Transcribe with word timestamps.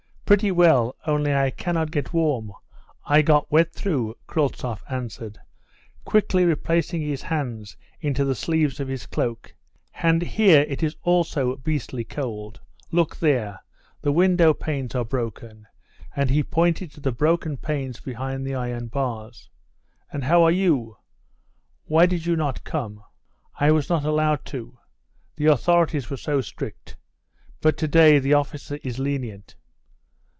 "Pretty 0.31 0.49
well, 0.53 0.95
only 1.05 1.35
I 1.35 1.49
cannot 1.51 1.91
get 1.91 2.13
warm; 2.13 2.53
I 3.03 3.21
got 3.21 3.51
wet 3.51 3.73
through," 3.73 4.15
Kryltzoff 4.27 4.81
answered, 4.89 5.37
quickly 6.05 6.45
replacing 6.45 7.01
his 7.01 7.23
hands 7.23 7.75
into 7.99 8.23
the 8.23 8.33
sleeves 8.33 8.79
of 8.79 8.87
his 8.87 9.05
cloak. 9.05 9.53
"And 9.95 10.21
here 10.21 10.61
it 10.69 10.81
is 10.83 10.95
also 11.03 11.57
beastly 11.57 12.05
cold. 12.05 12.61
There, 12.89 12.89
look, 12.93 13.17
the 13.19 14.11
window 14.13 14.53
panes 14.53 14.95
are 14.95 15.03
broken," 15.03 15.67
and 16.15 16.29
he 16.29 16.43
pointed 16.43 16.91
to 16.93 17.01
the 17.01 17.11
broken 17.11 17.57
panes 17.57 17.99
behind 17.99 18.47
the 18.47 18.55
iron 18.55 18.87
bars. 18.87 19.49
"And 20.13 20.23
how 20.23 20.43
are 20.43 20.49
you? 20.49 20.95
Why 21.83 22.05
did 22.05 22.25
you 22.25 22.37
not 22.37 22.63
come?" 22.63 23.03
"I 23.59 23.73
was 23.73 23.89
not 23.89 24.05
allowed 24.05 24.45
to, 24.45 24.79
the 25.35 25.47
authorities 25.47 26.09
were 26.09 26.15
so 26.15 26.39
strict, 26.39 26.95
but 27.59 27.75
to 27.79 27.87
day 27.89 28.17
the 28.17 28.33
officer 28.33 28.79
is 28.81 28.97
lenient." 28.97 29.55